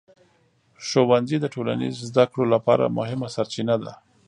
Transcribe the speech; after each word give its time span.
ښوونځي 0.85 1.37
د 1.41 1.45
ټولنیز 1.53 1.95
زده 2.09 2.23
کړو 2.31 2.45
لپاره 2.53 2.93
مهمه 2.97 3.27
سرچینه 3.35 3.75
ده. 3.83 3.93